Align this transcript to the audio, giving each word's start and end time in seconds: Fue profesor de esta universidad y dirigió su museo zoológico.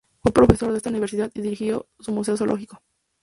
Fue 0.23 0.31
profesor 0.33 0.71
de 0.71 0.77
esta 0.77 0.89
universidad 0.89 1.29
y 1.35 1.41
dirigió 1.41 1.85
su 1.99 2.11
museo 2.11 2.35
zoológico. 2.35 2.81